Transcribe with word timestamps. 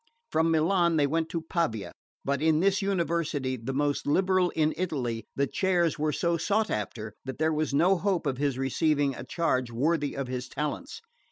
From 0.31 0.49
Milan 0.49 0.97
they 0.97 1.05
went 1.05 1.29
to 1.29 1.43
Pavia; 1.43 1.91
but 2.25 2.41
in 2.41 2.59
this 2.59 2.81
University, 2.81 3.55
the 3.55 3.71
most 3.71 4.07
liberal 4.07 4.49
in 4.55 4.73
Italy, 4.75 5.25
the 5.35 5.45
chairs 5.45 5.99
were 5.99 6.11
so 6.11 6.37
sought 6.37 6.71
after 6.71 7.13
that 7.23 7.37
there 7.37 7.53
was 7.53 7.71
no 7.71 7.95
hope 7.99 8.25
of 8.25 8.39
his 8.39 8.57
receiving 8.57 9.13
a 9.13 9.23
charge 9.23 9.69
worthy 9.69 10.15
of 10.17 10.27
his 10.27 10.49
talents. 10.49 11.03